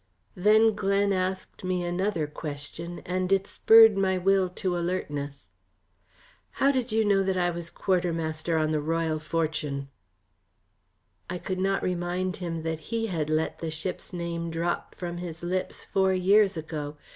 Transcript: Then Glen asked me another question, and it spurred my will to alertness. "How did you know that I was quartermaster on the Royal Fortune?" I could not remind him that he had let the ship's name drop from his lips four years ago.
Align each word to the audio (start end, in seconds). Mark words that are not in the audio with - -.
Then 0.33 0.73
Glen 0.73 1.13
asked 1.13 1.63
me 1.63 1.83
another 1.83 2.25
question, 2.25 3.03
and 3.05 3.31
it 3.31 3.45
spurred 3.45 3.95
my 3.99 4.17
will 4.17 4.49
to 4.49 4.75
alertness. 4.75 5.49
"How 6.53 6.71
did 6.71 6.91
you 6.91 7.05
know 7.05 7.21
that 7.21 7.37
I 7.37 7.51
was 7.51 7.69
quartermaster 7.69 8.57
on 8.57 8.71
the 8.71 8.81
Royal 8.81 9.19
Fortune?" 9.19 9.89
I 11.29 11.37
could 11.37 11.59
not 11.59 11.83
remind 11.83 12.37
him 12.37 12.63
that 12.63 12.79
he 12.89 13.05
had 13.13 13.29
let 13.29 13.59
the 13.59 13.69
ship's 13.69 14.11
name 14.11 14.49
drop 14.49 14.95
from 14.95 15.17
his 15.17 15.43
lips 15.43 15.85
four 15.85 16.15
years 16.15 16.57
ago. 16.57 16.97